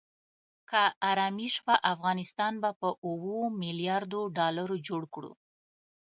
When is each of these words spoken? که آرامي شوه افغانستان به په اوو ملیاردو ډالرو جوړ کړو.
که 0.69 0.81
آرامي 1.09 1.47
شوه 1.55 1.75
افغانستان 1.93 2.53
به 2.63 2.69
په 2.79 2.89
اوو 3.07 3.37
ملیاردو 3.61 4.21
ډالرو 4.37 4.75
جوړ 4.87 5.01
کړو. 5.13 5.31